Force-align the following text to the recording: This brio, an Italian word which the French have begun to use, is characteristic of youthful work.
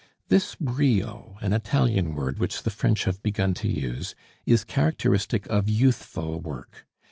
This 0.29 0.55
brio, 0.55 1.37
an 1.41 1.53
Italian 1.53 2.15
word 2.15 2.39
which 2.39 2.63
the 2.63 2.71
French 2.71 3.03
have 3.03 3.21
begun 3.21 3.53
to 3.53 3.67
use, 3.67 4.15
is 4.47 4.63
characteristic 4.63 5.45
of 5.45 5.69
youthful 5.69 6.39
work. 6.39 6.87